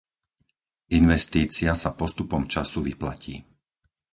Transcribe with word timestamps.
Investícia 1.01 1.71
sa 1.81 1.89
postupom 2.01 2.43
času 2.53 2.77
vyplatí. 2.89 3.35